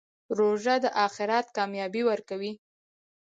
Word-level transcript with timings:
روژه 0.37 0.75
د 0.83 0.85
آخرت 1.05 1.45
کامیابي 1.57 2.01
ورکوي. 2.09 2.53